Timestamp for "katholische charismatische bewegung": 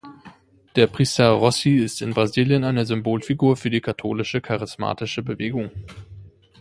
3.81-5.69